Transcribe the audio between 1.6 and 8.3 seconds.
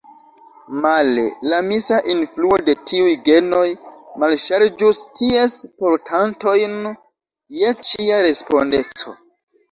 misa influo de tiuj genoj malŝarĝus ties portantojn je ĉia